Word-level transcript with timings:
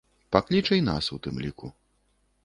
Пакліча 0.35 0.77
і 0.79 0.85
нас, 0.87 1.09
у 1.17 1.17
тым 1.25 1.35
ліку. 1.47 1.69